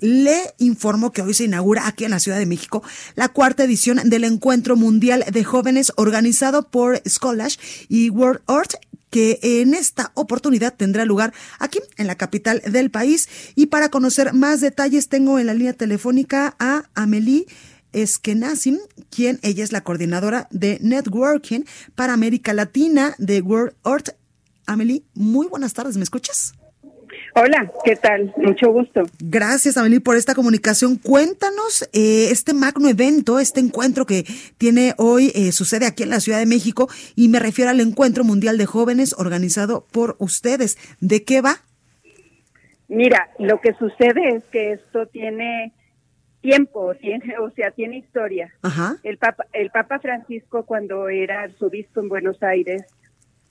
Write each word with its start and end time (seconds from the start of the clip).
Le 0.00 0.54
informo 0.58 1.12
que 1.12 1.22
hoy 1.22 1.32
se 1.32 1.44
inaugura 1.44 1.86
aquí 1.86 2.04
en 2.04 2.10
la 2.10 2.20
Ciudad 2.20 2.38
de 2.38 2.46
México 2.46 2.82
la 3.14 3.28
cuarta 3.28 3.64
edición 3.64 4.00
del 4.04 4.24
Encuentro 4.24 4.76
Mundial 4.76 5.24
de 5.30 5.44
Jóvenes 5.44 5.92
organizado 5.96 6.68
por 6.68 7.00
Scolash 7.08 7.56
y 7.88 8.10
World 8.10 8.42
Art 8.46 8.74
que 9.10 9.38
en 9.40 9.72
esta 9.72 10.12
oportunidad 10.14 10.74
tendrá 10.74 11.04
lugar 11.06 11.32
aquí 11.58 11.78
en 11.96 12.06
la 12.06 12.16
capital 12.16 12.60
del 12.66 12.90
país. 12.90 13.28
Y 13.54 13.66
para 13.66 13.88
conocer 13.88 14.34
más 14.34 14.60
detalles 14.60 15.08
tengo 15.08 15.38
en 15.38 15.46
la 15.46 15.54
línea 15.54 15.72
telefónica 15.72 16.54
a 16.58 16.84
Amelie 16.94 17.46
Eskenazi, 17.92 18.78
quien 19.08 19.38
ella 19.42 19.64
es 19.64 19.72
la 19.72 19.82
coordinadora 19.82 20.48
de 20.50 20.78
Networking 20.82 21.62
para 21.94 22.12
América 22.12 22.52
Latina 22.52 23.14
de 23.16 23.40
World 23.40 23.74
Art. 23.84 24.10
Amelie, 24.66 25.04
muy 25.14 25.46
buenas 25.46 25.72
tardes, 25.72 25.96
¿me 25.96 26.02
escuchas? 26.02 26.52
Hola, 27.38 27.70
¿qué 27.84 27.96
tal? 27.96 28.32
Mucho 28.38 28.72
gusto. 28.72 29.02
Gracias, 29.20 29.76
Amelie, 29.76 30.00
por 30.00 30.16
esta 30.16 30.34
comunicación. 30.34 30.96
Cuéntanos 30.96 31.86
eh, 31.92 32.28
este 32.30 32.54
magno 32.54 32.88
evento, 32.88 33.38
este 33.38 33.60
encuentro 33.60 34.06
que 34.06 34.24
tiene 34.56 34.94
hoy, 34.96 35.32
eh, 35.34 35.52
sucede 35.52 35.84
aquí 35.84 36.02
en 36.02 36.08
la 36.08 36.20
Ciudad 36.20 36.38
de 36.38 36.46
México, 36.46 36.88
y 37.14 37.28
me 37.28 37.38
refiero 37.38 37.70
al 37.70 37.80
Encuentro 37.80 38.24
Mundial 38.24 38.56
de 38.56 38.64
Jóvenes 38.64 39.14
organizado 39.18 39.84
por 39.92 40.16
ustedes. 40.18 40.78
¿De 41.00 41.24
qué 41.24 41.42
va? 41.42 41.56
Mira, 42.88 43.28
lo 43.38 43.60
que 43.60 43.74
sucede 43.74 44.36
es 44.36 44.44
que 44.44 44.72
esto 44.72 45.04
tiene 45.04 45.74
tiempo, 46.40 46.94
tiene, 46.94 47.34
o 47.38 47.50
sea, 47.50 47.70
tiene 47.70 47.98
historia. 47.98 48.50
Ajá. 48.62 48.96
El 49.02 49.18
Papa, 49.18 49.44
el 49.52 49.68
Papa 49.68 49.98
Francisco, 49.98 50.64
cuando 50.64 51.10
era 51.10 51.42
arzobispo 51.42 52.00
en 52.00 52.08
Buenos 52.08 52.42
Aires, 52.42 52.86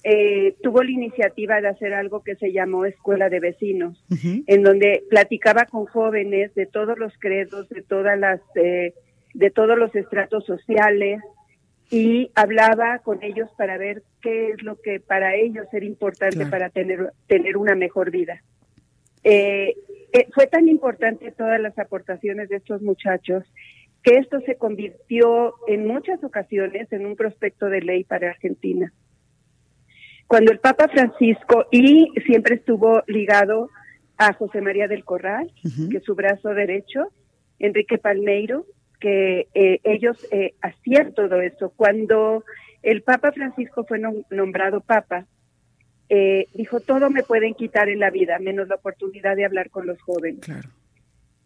eh, 0.08 0.56
tuvo 0.62 0.84
la 0.84 0.92
iniciativa 0.92 1.60
de 1.62 1.68
hacer 1.68 1.96
algo 1.96 2.22
que 2.22 2.36
se 2.36 2.52
llamó 2.54 2.86
Escuela 2.86 3.28
de 3.28 3.40
Vecinos, 3.40 4.06
en 4.46 4.62
donde 4.62 5.04
platicaba 5.10 5.66
con 5.66 5.88
jóvenes 5.88 6.54
de 6.54 6.68
todos 6.68 7.00
los 7.00 7.12
credos, 7.18 7.68
de 7.70 7.82
todas 7.82 8.18
las, 8.20 8.40
eh, 8.54 8.94
de 9.34 9.50
todos 9.50 9.76
los 9.80 9.96
estratos 9.96 10.46
sociales 10.46 11.22
y 11.90 12.30
hablaba 12.36 13.00
con 13.00 13.24
ellos 13.24 13.50
para 13.58 13.80
ver 13.80 14.04
qué 14.22 14.50
es 14.50 14.62
lo 14.62 14.80
que 14.80 15.00
para 15.00 15.34
ellos 15.34 15.66
era 15.74 15.86
importante 15.86 16.36
Claro. 16.36 16.52
para 16.52 16.70
tener 16.70 17.12
tener 17.28 17.58
una 17.58 17.74
mejor 17.74 18.12
vida. 18.12 18.44
Eh, 19.24 19.74
eh, 20.14 20.28
fue 20.36 20.46
tan 20.46 20.68
importante 20.70 21.32
todas 21.32 21.60
las 21.60 21.80
aportaciones 21.80 22.50
de 22.50 22.58
estos 22.58 22.84
muchachos 22.84 23.44
que 24.04 24.18
esto 24.18 24.40
se 24.42 24.56
convirtió 24.56 25.56
en 25.68 25.88
muchas 25.88 26.24
ocasiones 26.24 26.94
en 26.94 27.08
un 27.08 27.16
prospecto 27.16 27.70
de 27.70 27.82
ley 27.82 28.04
para 28.04 28.30
Argentina 28.30 28.94
cuando 30.28 30.52
el 30.52 30.60
Papa 30.60 30.88
Francisco 30.88 31.66
y 31.72 32.12
siempre 32.26 32.56
estuvo 32.56 33.04
ligado 33.08 33.70
a 34.18 34.34
José 34.34 34.62
María 34.62 34.88
del 34.88 35.04
Corral, 35.04 35.52
que 35.90 35.98
es 35.98 36.04
su 36.04 36.16
brazo 36.16 36.50
derecho, 36.54 37.12
Enrique 37.60 37.98
Palmeiro, 37.98 38.66
que 39.00 39.48
eh, 39.54 39.80
ellos 39.84 40.26
eh, 40.32 40.54
hacían 40.62 41.14
todo 41.14 41.42
eso. 41.42 41.74
Cuando 41.76 42.44
el 42.82 43.02
Papa 43.02 43.32
Francisco 43.34 43.84
fue 43.84 44.00
nom- 44.00 44.26
nombrado 44.30 44.82
Papa, 44.82 45.26
eh, 46.10 46.48
dijo, 46.54 46.80
todo 46.80 47.10
me 47.10 47.24
pueden 47.24 47.54
quitar 47.54 47.90
en 47.90 48.00
la 48.00 48.10
vida, 48.10 48.40
menos 48.40 48.68
la 48.68 48.76
oportunidad 48.76 49.36
de 49.36 49.46
hablar 49.46 49.70
con 49.70 49.86
los 49.86 50.02
jóvenes. 50.02 50.42
Claro. 50.46 50.70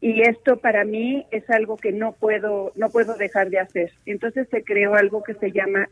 Y 0.02 0.22
esto 0.22 0.58
para 0.58 0.86
mí 0.86 1.25
es 1.31 1.50
algo 1.50 1.75
que 1.75 1.92
no 1.92 2.14
puedo, 2.14 2.72
no 2.75 2.90
puedo 2.90 3.16
dejar 3.18 3.50
de 3.50 3.59
hacer. 3.59 3.92
Entonces 4.06 4.48
se 4.50 4.64
creó 4.64 4.96
algo 4.96 5.24
que 5.24 5.34
se 5.34 5.52
llama 5.52 5.90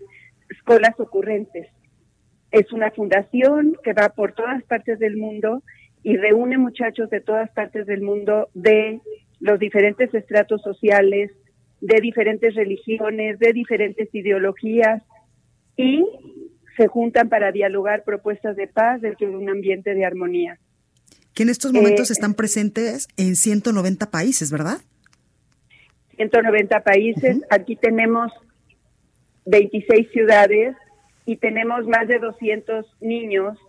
Escuelas 0.50 0.98
Ocurrentes. 1.00 1.68
Es 2.52 2.72
una 2.72 2.92
fundación 2.92 3.78
que 3.84 3.94
va 3.94 4.10
por 4.10 4.34
todas 4.34 4.64
partes 4.64 5.00
del 5.00 5.18
mundo 5.18 5.64
y 6.04 6.16
reúne 6.16 6.58
muchachos 6.58 7.10
de 7.10 7.22
todas 7.22 7.50
partes 7.52 7.86
del 7.86 8.02
mundo 8.02 8.50
de 8.54 9.02
los 9.40 9.60
diferentes 9.60 10.14
estratos 10.14 10.62
sociales, 10.62 11.32
de 11.82 12.02
diferentes 12.02 12.56
religiones, 12.56 13.40
de 13.40 13.54
diferentes 13.54 14.08
ideologías 14.14 15.04
y 15.76 16.06
se 16.78 16.88
juntan 16.88 17.30
para 17.30 17.52
dialogar 17.52 18.04
propuestas 18.04 18.56
de 18.56 18.68
paz 18.68 19.02
dentro 19.02 19.30
de 19.30 19.36
un 19.36 19.50
ambiente 19.50 19.94
de 19.94 20.06
armonía. 20.06 20.60
Que 21.34 21.44
en 21.44 21.50
estos 21.50 21.74
momentos 21.74 22.10
Eh, 22.10 22.14
están 22.14 22.34
presentes 22.34 23.08
en 23.18 23.36
190 23.36 24.10
países, 24.10 24.52
¿verdad? 24.52 24.78
190 26.16 26.84
países. 26.84 27.42
Aquí 27.50 27.76
tenemos 27.76 28.32
26 29.46 30.10
ciudades 30.12 30.76
y 31.28 31.36
tenemos 31.36 31.86
más 31.86 32.08
de 32.08 32.20
200 32.20 32.86
niños 33.02 33.60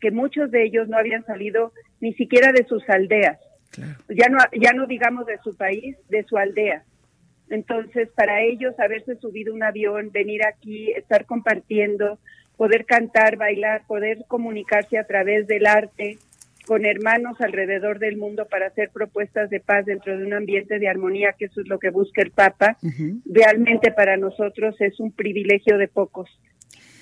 que 0.00 0.12
muchos 0.12 0.52
de 0.52 0.64
ellos 0.64 0.88
no 0.88 0.96
habían 0.96 1.26
salido 1.26 1.72
ni 2.00 2.14
siquiera 2.14 2.52
de 2.52 2.64
sus 2.64 2.88
aldeas. 2.88 3.38
Claro. 3.72 3.98
Ya 4.08 4.28
no 4.28 4.38
ya 4.58 4.72
no 4.72 4.86
digamos 4.86 5.26
de 5.26 5.36
su 5.42 5.54
país, 5.56 5.96
de 6.08 6.22
su 6.22 6.38
aldea. 6.38 6.84
Entonces, 7.50 8.08
para 8.14 8.42
ellos 8.42 8.78
haberse 8.78 9.16
subido 9.16 9.52
un 9.52 9.64
avión, 9.64 10.10
venir 10.12 10.46
aquí, 10.46 10.92
estar 10.92 11.26
compartiendo, 11.26 12.18
poder 12.56 12.84
cantar, 12.84 13.36
bailar, 13.36 13.82
poder 13.88 14.24
comunicarse 14.28 14.96
a 14.96 15.04
través 15.04 15.48
del 15.48 15.66
arte 15.66 16.18
con 16.66 16.84
hermanos 16.84 17.40
alrededor 17.40 17.98
del 17.98 18.16
mundo 18.16 18.46
para 18.48 18.68
hacer 18.68 18.90
propuestas 18.90 19.50
de 19.50 19.58
paz 19.58 19.86
dentro 19.86 20.16
de 20.16 20.24
un 20.24 20.34
ambiente 20.34 20.78
de 20.78 20.86
armonía, 20.86 21.34
que 21.36 21.46
eso 21.46 21.62
es 21.62 21.66
lo 21.66 21.78
que 21.78 21.90
busca 21.90 22.20
el 22.20 22.30
Papa, 22.30 22.76
realmente 23.24 23.90
para 23.90 24.18
nosotros 24.18 24.76
es 24.80 25.00
un 25.00 25.10
privilegio 25.10 25.78
de 25.78 25.88
pocos. 25.88 26.28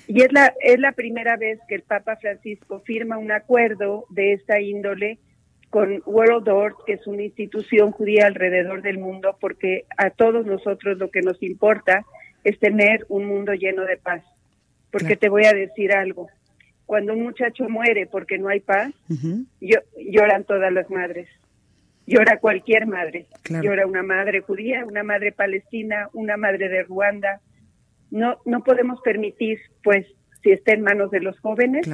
Y 0.07 0.21
es 0.21 0.31
la, 0.31 0.53
es 0.61 0.79
la 0.79 0.93
primera 0.93 1.35
vez 1.35 1.59
que 1.67 1.75
el 1.75 1.83
Papa 1.83 2.15
Francisco 2.15 2.79
firma 2.79 3.17
un 3.17 3.31
acuerdo 3.31 4.05
de 4.09 4.33
esta 4.33 4.59
índole 4.61 5.19
con 5.69 6.01
World 6.05 6.47
Order, 6.47 6.73
que 6.85 6.93
es 6.93 7.05
una 7.07 7.23
institución 7.23 7.91
judía 7.91 8.25
alrededor 8.25 8.81
del 8.81 8.99
mundo, 8.99 9.37
porque 9.39 9.85
a 9.97 10.09
todos 10.09 10.45
nosotros 10.45 10.97
lo 10.97 11.11
que 11.11 11.21
nos 11.21 11.41
importa 11.43 12.05
es 12.43 12.57
tener 12.59 13.05
un 13.09 13.25
mundo 13.25 13.53
lleno 13.53 13.83
de 13.83 13.97
paz. 13.97 14.23
Porque 14.91 15.17
Claro. 15.17 15.19
te 15.19 15.29
voy 15.29 15.45
a 15.45 15.53
decir 15.53 15.91
algo, 15.91 16.29
cuando 16.85 17.13
un 17.13 17.23
muchacho 17.23 17.67
muere 17.67 18.07
porque 18.07 18.37
no 18.37 18.47
hay 18.47 18.61
paz, 18.61 18.93
yo, 19.59 19.79
lloran 19.97 20.45
todas 20.45 20.71
las 20.71 20.89
madres. 20.89 21.27
Llora 22.05 22.39
cualquier 22.39 22.87
madre. 22.87 23.25
Claro. 23.41 23.65
Llora 23.65 23.85
una 23.85 24.03
madre 24.03 24.39
judía, 24.39 24.85
una 24.85 25.03
madre 25.03 25.33
palestina, 25.33 26.07
una 26.13 26.37
madre 26.37 26.69
de 26.69 26.83
Ruanda. 26.83 27.41
No, 28.11 28.37
no 28.45 28.63
podemos 28.63 29.01
permitir, 29.01 29.59
pues, 29.83 30.07
si 30.41 30.51
está 30.51 30.73
en 30.73 30.81
manos 30.81 31.11
de 31.11 31.19
los 31.19 31.39
jóvenes. 31.39 31.87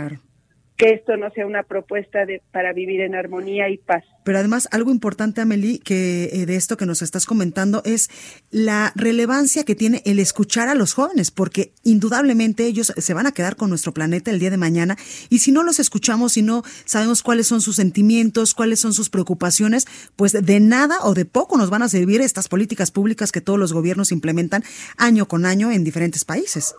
Que 0.78 0.89
esto 0.89 1.17
no 1.17 1.29
sea 1.31 1.45
una 1.45 1.63
propuesta 1.63 2.25
de, 2.25 2.41
para 2.51 2.73
vivir 2.73 3.01
en 3.01 3.13
armonía 3.16 3.69
y 3.69 3.78
paz. 3.78 4.03
Pero 4.23 4.39
además, 4.39 4.67
algo 4.72 4.91
importante, 4.91 5.41
Amelie, 5.41 5.79
que 5.79 6.29
eh, 6.31 6.45
de 6.45 6.56
esto 6.56 6.78
que 6.78 6.85
nos 6.85 7.01
estás 7.01 7.25
comentando 7.25 7.81
es 7.85 8.09
la 8.50 8.91
relevancia 8.95 9.66
que 9.66 9.75
tiene 9.75 10.01
el 10.06 10.19
escuchar 10.19 10.69
a 10.69 10.75
los 10.75 10.94
jóvenes, 10.94 11.29
porque 11.29 11.73
indudablemente 11.84 12.66
ellos 12.66 12.94
se 12.95 13.13
van 13.13 13.28
a 13.28 13.34
quedar 13.34 13.56
con 13.56 13.69
nuestro 13.69 13.94
planeta 13.94 14.31
el 14.31 14.39
día 14.39 14.50
de 14.50 14.57
mañana. 14.57 14.97
Y 15.29 15.39
si 15.39 15.51
no 15.51 15.61
los 15.63 15.79
escuchamos, 15.79 16.34
si 16.34 16.41
no 16.41 16.63
sabemos 16.85 17.22
cuáles 17.22 17.47
son 17.47 17.61
sus 17.61 17.75
sentimientos, 17.75 18.53
cuáles 18.53 18.79
son 18.79 18.94
sus 18.94 19.09
preocupaciones, 19.09 19.85
pues 20.16 20.31
de 20.31 20.59
nada 20.59 20.97
o 21.03 21.14
de 21.14 21.26
poco 21.26 21.58
nos 21.58 21.69
van 21.69 21.84
a 21.84 21.90
servir 21.90 22.22
estas 22.22 22.47
políticas 22.47 22.91
públicas 22.91 23.31
que 23.31 23.41
todos 23.41 23.59
los 23.59 23.73
gobiernos 23.73 24.11
implementan 24.11 24.64
año 24.97 25.28
con 25.28 25.46
año 25.46 25.72
en 25.72 25.84
diferentes 25.84 26.26
países. 26.26 26.76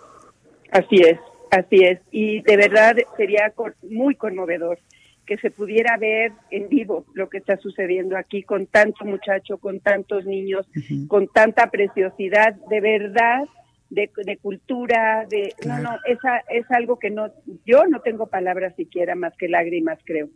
Así 0.73 0.97
es, 0.97 1.19
así 1.55 1.77
es. 1.85 2.01
Y 2.11 2.43
de 2.43 2.57
verdad 2.57 2.97
sería 3.17 3.53
muy 3.83 4.15
conmovedor 4.15 4.79
que 5.27 5.39
se 5.39 5.51
pudiera 5.51 5.97
ver 5.97 6.33
en 6.51 6.69
vivo 6.69 7.07
lo 7.15 7.29
que 7.29 7.39
está 7.39 7.57
sucediendo 7.57 8.17
aquí 8.17 8.43
con 8.43 8.67
tanto 8.67 9.05
muchacho, 9.05 9.59
con 9.59 9.81
tantos 9.81 10.27
niños, 10.27 10.67
con 11.09 11.29
tanta 11.29 11.71
preciosidad, 11.71 12.55
de 12.69 12.81
verdad, 12.81 13.45
de, 13.91 14.11
de 14.25 14.37
cultura, 14.37 15.27
de... 15.31 15.55
No, 15.67 15.79
no, 15.79 15.97
esa, 16.07 16.39
es 16.51 16.71
algo 16.71 16.99
que 16.99 17.11
no, 17.11 17.29
yo 17.65 17.87
no 17.87 18.01
tengo 18.01 18.27
palabras 18.27 18.75
siquiera 18.77 19.15
más 19.15 19.35
que 19.37 19.49
lágrimas, 19.49 19.99
creo. 20.05 20.29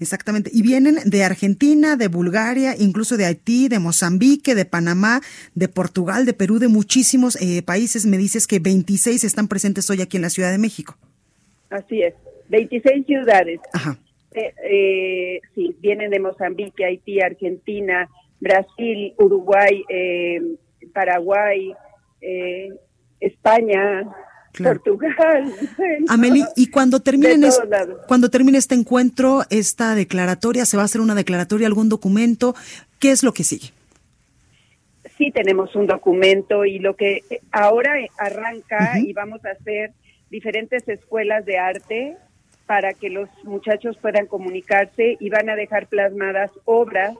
Exactamente. 0.00 0.50
Y 0.52 0.62
vienen 0.62 0.96
de 1.04 1.24
Argentina, 1.24 1.96
de 1.96 2.08
Bulgaria, 2.08 2.74
incluso 2.78 3.16
de 3.16 3.26
Haití, 3.26 3.68
de 3.68 3.78
Mozambique, 3.78 4.54
de 4.54 4.64
Panamá, 4.64 5.20
de 5.54 5.68
Portugal, 5.68 6.26
de 6.26 6.32
Perú, 6.32 6.58
de 6.58 6.68
muchísimos 6.68 7.36
eh, 7.40 7.62
países. 7.62 8.06
Me 8.06 8.18
dices 8.18 8.46
que 8.46 8.58
26 8.58 9.24
están 9.24 9.48
presentes 9.48 9.88
hoy 9.90 10.02
aquí 10.02 10.16
en 10.16 10.22
la 10.22 10.30
Ciudad 10.30 10.50
de 10.50 10.58
México. 10.58 10.96
Así 11.70 12.02
es. 12.02 12.14
26 12.48 13.06
ciudades. 13.06 13.60
Ajá. 13.72 13.98
Eh, 14.32 14.54
eh, 14.70 15.40
sí, 15.54 15.74
vienen 15.80 16.10
de 16.10 16.20
Mozambique, 16.20 16.84
Haití, 16.84 17.20
Argentina, 17.20 18.08
Brasil, 18.40 19.14
Uruguay, 19.18 19.82
eh, 19.88 20.40
Paraguay, 20.92 21.72
eh, 22.20 22.68
España, 24.60 24.74
Portugal. 24.74 25.52
Ameli, 26.08 26.44
y 26.56 26.68
cuando 26.68 27.00
termine, 27.00 27.48
cuando 28.06 28.30
termine 28.30 28.58
este 28.58 28.74
encuentro, 28.74 29.42
esta 29.50 29.94
declaratoria, 29.94 30.64
¿se 30.64 30.76
va 30.76 30.82
a 30.82 30.86
hacer 30.86 31.00
una 31.00 31.14
declaratoria, 31.14 31.66
algún 31.66 31.88
documento? 31.88 32.54
¿Qué 32.98 33.10
es 33.10 33.22
lo 33.22 33.32
que 33.32 33.44
sigue? 33.44 33.68
Sí, 35.18 35.30
tenemos 35.30 35.74
un 35.74 35.86
documento 35.86 36.64
y 36.64 36.78
lo 36.78 36.94
que 36.94 37.22
ahora 37.50 37.94
arranca 38.18 38.98
y 38.98 39.12
vamos 39.12 39.44
a 39.44 39.50
hacer 39.50 39.92
diferentes 40.30 40.86
escuelas 40.88 41.46
de 41.46 41.58
arte 41.58 42.16
para 42.66 42.92
que 42.94 43.10
los 43.10 43.28
muchachos 43.44 43.96
puedan 43.96 44.26
comunicarse 44.26 45.16
y 45.18 45.30
van 45.30 45.48
a 45.48 45.56
dejar 45.56 45.86
plasmadas 45.86 46.50
obras 46.64 47.16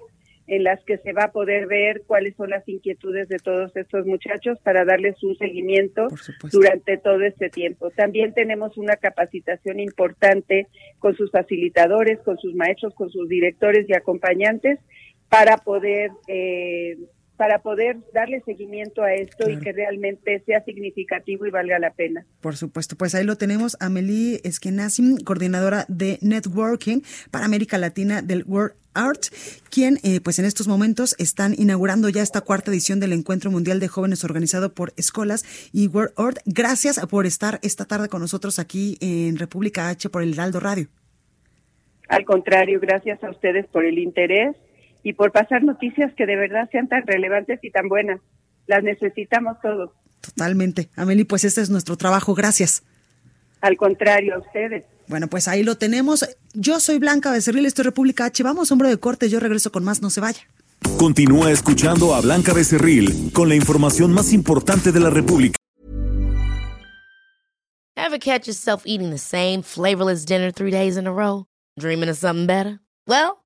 en 0.46 0.64
las 0.64 0.82
que 0.84 0.98
se 0.98 1.12
va 1.12 1.24
a 1.24 1.32
poder 1.32 1.66
ver 1.66 2.02
cuáles 2.06 2.36
son 2.36 2.50
las 2.50 2.68
inquietudes 2.68 3.28
de 3.28 3.38
todos 3.38 3.74
estos 3.76 4.06
muchachos 4.06 4.58
para 4.60 4.84
darles 4.84 5.20
un 5.22 5.36
seguimiento 5.36 6.08
durante 6.52 6.98
todo 6.98 7.22
este 7.22 7.50
tiempo. 7.50 7.90
También 7.90 8.32
tenemos 8.32 8.76
una 8.78 8.96
capacitación 8.96 9.80
importante 9.80 10.68
con 10.98 11.16
sus 11.16 11.30
facilitadores, 11.30 12.20
con 12.20 12.38
sus 12.38 12.54
maestros, 12.54 12.94
con 12.94 13.10
sus 13.10 13.28
directores 13.28 13.88
y 13.88 13.94
acompañantes 13.94 14.78
para 15.28 15.56
poder 15.58 16.10
eh, 16.28 16.96
para 17.36 17.60
poder 17.60 17.98
darle 18.12 18.40
seguimiento 18.44 19.02
a 19.02 19.12
esto 19.14 19.48
y 19.48 19.58
que 19.58 19.72
realmente 19.72 20.42
sea 20.46 20.64
significativo 20.64 21.46
y 21.46 21.50
valga 21.50 21.78
la 21.78 21.90
pena. 21.90 22.26
Por 22.40 22.56
supuesto, 22.56 22.96
pues 22.96 23.14
ahí 23.14 23.24
lo 23.24 23.36
tenemos, 23.36 23.76
Amelie 23.80 24.40
Eskenazi, 24.44 25.22
coordinadora 25.24 25.84
de 25.88 26.18
Networking 26.22 27.00
para 27.30 27.44
América 27.44 27.78
Latina 27.78 28.22
del 28.22 28.44
World 28.46 28.74
Art, 28.94 29.26
quien 29.70 29.98
eh, 30.02 30.20
pues 30.22 30.38
en 30.38 30.46
estos 30.46 30.68
momentos 30.68 31.14
están 31.18 31.54
inaugurando 31.56 32.08
ya 32.08 32.22
esta 32.22 32.40
cuarta 32.40 32.70
edición 32.70 32.98
del 32.98 33.12
Encuentro 33.12 33.50
Mundial 33.50 33.78
de 33.78 33.88
Jóvenes 33.88 34.24
organizado 34.24 34.72
por 34.72 34.94
Escolas 34.96 35.44
y 35.72 35.88
World 35.88 36.14
Art. 36.16 36.38
Gracias 36.46 36.98
por 37.06 37.26
estar 37.26 37.58
esta 37.62 37.84
tarde 37.84 38.08
con 38.08 38.22
nosotros 38.22 38.58
aquí 38.58 38.96
en 39.00 39.36
República 39.36 39.88
H 39.90 40.08
por 40.08 40.22
el 40.22 40.32
Heraldo 40.32 40.60
Radio. 40.60 40.88
Al 42.08 42.24
contrario, 42.24 42.78
gracias 42.80 43.22
a 43.22 43.30
ustedes 43.30 43.66
por 43.66 43.84
el 43.84 43.98
interés 43.98 44.56
y 45.06 45.12
por 45.12 45.30
pasar 45.30 45.62
noticias 45.62 46.12
que 46.16 46.26
de 46.26 46.34
verdad 46.34 46.68
sean 46.72 46.88
tan 46.88 47.06
relevantes 47.06 47.60
y 47.62 47.70
tan 47.70 47.88
buenas. 47.88 48.20
Las 48.66 48.82
necesitamos 48.82 49.56
todos. 49.62 49.92
Totalmente. 50.20 50.88
Amelie, 50.96 51.24
pues 51.24 51.44
este 51.44 51.60
es 51.60 51.70
nuestro 51.70 51.96
trabajo. 51.96 52.34
Gracias. 52.34 52.82
Al 53.60 53.76
contrario, 53.76 54.34
a 54.34 54.38
ustedes. 54.38 54.82
Bueno, 55.06 55.28
pues 55.28 55.46
ahí 55.46 55.62
lo 55.62 55.76
tenemos. 55.76 56.28
Yo 56.54 56.80
soy 56.80 56.98
Blanca 56.98 57.30
Becerril, 57.30 57.66
esto 57.66 57.82
es 57.82 57.86
República 57.86 58.24
H. 58.24 58.42
Vamos, 58.42 58.72
hombre 58.72 58.88
de 58.88 58.96
corte, 58.98 59.28
yo 59.28 59.38
regreso 59.38 59.70
con 59.70 59.84
más, 59.84 60.02
no 60.02 60.10
se 60.10 60.20
vaya. 60.20 60.40
Continúa 60.98 61.52
escuchando 61.52 62.12
a 62.12 62.20
Blanca 62.20 62.52
Becerril 62.52 63.30
con 63.32 63.48
la 63.48 63.54
información 63.54 64.12
más 64.12 64.32
importante 64.32 64.90
de 64.90 64.98
la 64.98 65.10
República. 65.10 65.56
Ever 67.96 68.18
catch 68.18 68.48
yourself 68.48 68.82
eating 68.84 69.10
the 69.10 69.18
same 69.18 69.62
flavorless 69.62 70.26
dinner 70.26 70.50
three 70.50 70.72
days 70.72 70.96
in 70.96 71.06
a 71.06 71.12
row? 71.12 71.44
Dreaming 71.78 72.08
of 72.08 72.16
something 72.16 72.48
better? 72.48 72.80
Well, 73.06 73.45